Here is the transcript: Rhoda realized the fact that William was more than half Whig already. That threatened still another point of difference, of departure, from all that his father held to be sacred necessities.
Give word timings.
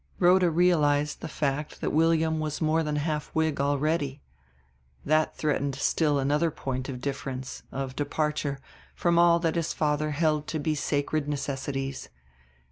Rhoda 0.17 0.49
realized 0.49 1.21
the 1.21 1.27
fact 1.27 1.79
that 1.79 1.91
William 1.93 2.39
was 2.39 2.59
more 2.59 2.81
than 2.81 2.95
half 2.95 3.27
Whig 3.35 3.61
already. 3.61 4.19
That 5.05 5.35
threatened 5.37 5.75
still 5.75 6.17
another 6.17 6.49
point 6.49 6.89
of 6.89 6.99
difference, 7.01 7.61
of 7.71 7.95
departure, 7.95 8.57
from 8.95 9.19
all 9.19 9.37
that 9.41 9.53
his 9.55 9.73
father 9.73 10.09
held 10.09 10.47
to 10.47 10.57
be 10.59 10.73
sacred 10.73 11.29
necessities. 11.29 12.09